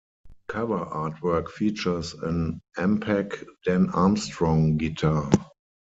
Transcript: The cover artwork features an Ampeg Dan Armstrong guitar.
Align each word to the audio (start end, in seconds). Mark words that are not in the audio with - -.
The 0.47 0.53
cover 0.53 0.79
artwork 0.83 1.49
features 1.49 2.15
an 2.15 2.59
Ampeg 2.75 3.45
Dan 3.63 3.91
Armstrong 3.91 4.75
guitar. 4.77 5.29